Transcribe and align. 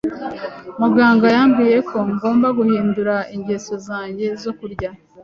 [S] 0.03 0.03
Muganga 0.81 1.27
yambwiye 1.35 1.77
ko 1.89 1.97
ngomba 2.13 2.47
guhindura 2.57 3.15
ingeso 3.35 3.73
zanjye 3.87 4.25
zo 4.43 4.51
kurya. 4.59 4.89